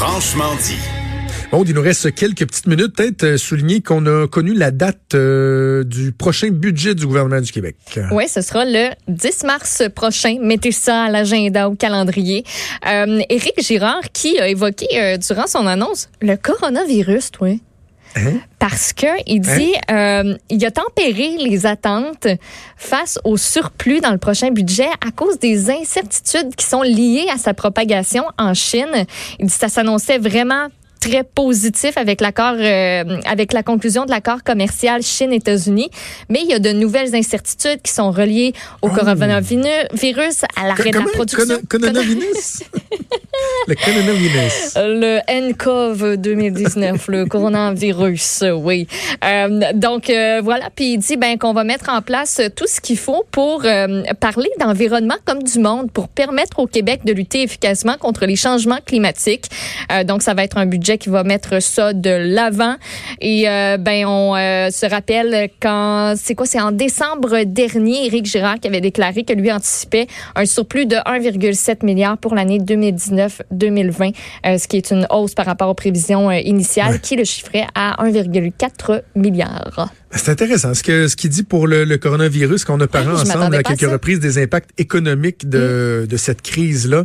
[0.00, 0.78] Franchement dit.
[1.50, 2.94] Bon, il nous reste quelques petites minutes.
[2.94, 7.50] Peut-être euh, souligner qu'on a connu la date euh, du prochain budget du gouvernement du
[7.50, 7.74] Québec.
[8.12, 10.36] Oui, ce sera le 10 mars prochain.
[10.40, 12.44] Mettez ça à l'agenda, au calendrier.
[12.86, 17.58] Euh, Éric Girard, qui a évoqué euh, durant son annonce le coronavirus, toi.
[18.16, 18.40] Hein?
[18.58, 22.26] Parce que il dit, euh, il a tempéré les attentes
[22.76, 27.38] face au surplus dans le prochain budget à cause des incertitudes qui sont liées à
[27.38, 29.06] sa propagation en Chine.
[29.38, 30.68] Il dit que ça s'annonçait vraiment
[31.00, 35.90] très positif avec l'accord, euh, avec la conclusion de l'accord commercial Chine-États-Unis,
[36.28, 38.52] mais il y a de nouvelles incertitudes qui sont reliées
[38.82, 41.60] au coronavirus, à l'arrêt de la production.
[41.68, 42.62] Coronavirus?
[43.68, 44.76] le coronavirus.
[44.76, 48.86] Le NCOV 2019, le coronavirus, oui.
[49.22, 52.80] Euh, donc euh, voilà, puis il dit ben qu'on va mettre en place tout ce
[52.80, 57.42] qu'il faut pour euh, parler d'environnement comme du monde, pour permettre au Québec de lutter
[57.42, 59.46] efficacement contre les changements climatiques.
[60.06, 62.76] Donc ça va être un budget qui va mettre ça de l'avant.
[63.20, 68.68] Et ben on se rappelle quand c'est quoi, c'est en décembre dernier, Éric Girard qui
[68.68, 72.58] avait déclaré que lui anticipait un surplus de 1,7 milliard pour l'année
[73.58, 74.14] 2019-2020,
[74.46, 76.98] euh, ce qui est une hausse par rapport aux prévisions euh, initiales, Ouais.
[77.00, 79.90] qui le chiffrait à 1,4 milliard.
[80.10, 83.54] C'est intéressant ce que ce qu'il dit pour le, le coronavirus qu'on a parlé ensemble
[83.56, 87.04] à quelques reprises des impacts économiques de, de cette crise là.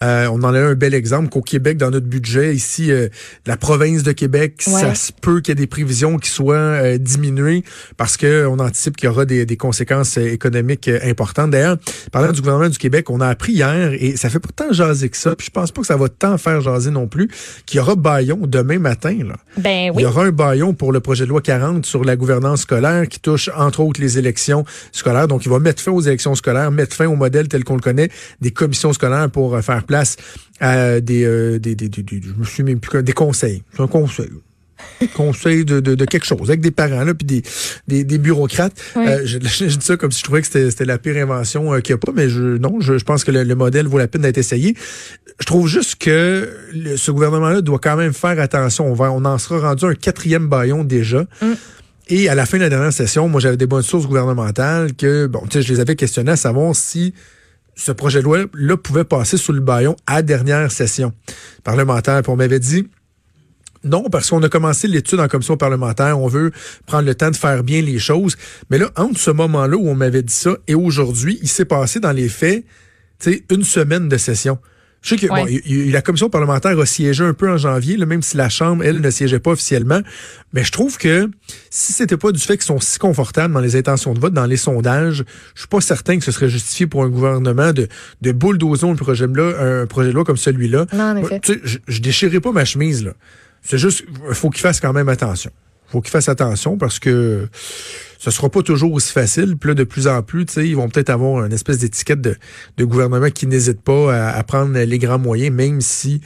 [0.00, 3.08] on en a un bel exemple qu'au Québec dans notre budget ici euh,
[3.46, 4.80] la province de Québec Ouais.
[4.80, 7.64] ça se peut qu'il y ait des prévisions qui soient euh, diminuées
[7.96, 11.50] parce que on anticipe qu'il y aura des, des conséquences euh, économiques euh, importantes.
[11.50, 11.76] D'ailleurs,
[12.12, 15.08] parlant du gouvernement du Québec, on a appris hier et ça fait pas tant jaser
[15.08, 15.34] que ça.
[15.34, 17.28] Puis je pense pas que ça va tant faire jaser non plus
[17.66, 19.36] qu'il y aura Bayon demain matin là.
[19.58, 22.62] Ben Il y aura un baillon pour le projet de loi 40 sur la gouvernance
[22.62, 25.28] scolaire qui touche entre autres les élections scolaires.
[25.28, 27.80] Donc, il va mettre fin aux élections scolaires, mettre fin au modèle tel qu'on le
[27.80, 28.10] connaît
[28.40, 30.16] des commissions scolaires pour euh, faire place
[30.60, 33.62] à des, euh, des, des, des- des- je me suis même plus des conseils.
[33.74, 34.30] C'est un conseil.
[35.14, 37.42] Conseil de, de, de quelque chose avec des parents là puis des,
[37.88, 39.06] des, des bureaucrates Oui.
[39.06, 41.72] Euh, je, je dis ça comme si je trouvais que c'était c'était la pire invention
[41.74, 43.86] euh, qu'il n'y a pas mais je non je, je pense que le, le modèle
[43.86, 44.74] vaut la peine d'être essayé
[45.40, 48.86] je trouve juste que le- ce gouvernement-là doit quand même faire attention.
[48.86, 51.24] On, va, on en sera rendu un quatrième baillon déjà.
[52.08, 55.26] Et à la fin de la dernière session, moi, j'avais des bonnes sources gouvernementales que,
[55.26, 57.14] bon, tu sais, je les avais questionnées à savoir si
[57.74, 61.12] ce projet de loi-là pouvait passer sous le baillon à dernière session
[61.64, 62.22] parlementaire.
[62.22, 62.86] Puis on m'avait dit,
[63.84, 66.18] non, parce qu'on a commencé l'étude en commission parlementaire.
[66.18, 66.50] On veut
[66.86, 68.36] prendre le temps de faire bien les choses.
[68.70, 72.00] Mais là, entre ce moment-là où on m'avait dit ça et aujourd'hui, il s'est passé
[72.00, 72.64] dans les faits,
[73.20, 74.58] tu sais, une semaine de session.
[75.02, 75.42] Je sais que Ouais.
[75.42, 78.38] bon, il- il- la commission parlementaire a siégé un peu en janvier, là, même si
[78.38, 80.00] la Chambre, elle, ne siégeait pas officiellement.
[80.54, 81.28] Mais je trouve que
[81.68, 84.46] si c'était pas du fait qu'ils sont si confortables dans les intentions de vote, dans
[84.46, 85.22] les sondages,
[85.54, 87.86] je suis pas certain que ce serait justifié pour un gouvernement de,
[88.22, 90.86] de bulldozer un projet de loi, un projet de loi comme celui-là.
[90.94, 91.40] Non, en Moi, effet.
[91.40, 93.12] tu sais, je, je déchirerai pas ma chemise, là.
[93.64, 95.50] C'est juste, faut qu'il fasse quand même attention.
[95.88, 97.48] faut qu'il fasse attention parce que
[98.18, 99.56] ce sera pas toujours aussi facile.
[99.56, 102.20] Puis là, de plus en plus, tu sais, ils vont peut-être avoir une espèce d'étiquette
[102.20, 102.36] de,
[102.76, 106.20] de gouvernement qui n'hésite pas à, à prendre les grands moyens, même si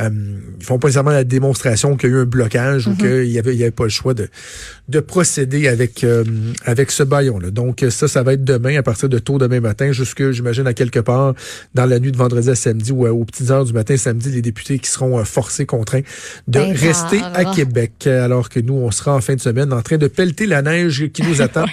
[0.00, 0.10] euh,
[0.58, 3.38] ils font pas nécessairement la démonstration qu'il y a eu un blocage ou qu'il y
[3.38, 4.28] avait, y avait pas le choix de,
[4.88, 6.24] de procéder avec, euh,
[6.64, 7.50] avec ce baillon-là.
[7.52, 10.74] Donc, ça, ça va être demain, à partir de tôt demain matin, jusque, j'imagine, à
[10.74, 11.34] quelque part
[11.74, 14.42] dans la nuit de vendredi à samedi ou aux petites heures du matin samedi, les
[14.42, 16.02] députés qui seront euh, forcés, contraints
[16.48, 19.82] de Ben rester à Québec, alors que nous, on sera en fin de semaine en
[19.82, 21.66] train de pelleter la neige qui nous attend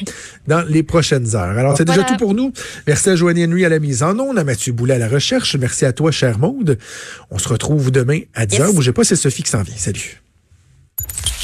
[0.48, 1.58] dans les prochaines heures.
[1.58, 2.54] Alors, c'est déjà tout pour nous.
[2.88, 5.56] Merci à Joanie Henry à la mise en onde, à Mathieu Boulet à la recherche.
[5.56, 6.78] Merci à toi, cher Maude.
[7.30, 8.68] On se retrouve demain à 10h.
[8.68, 8.76] Yes.
[8.76, 9.76] Bougez pas, c'est Sophie qui s'en vient.
[9.78, 10.22] Salut.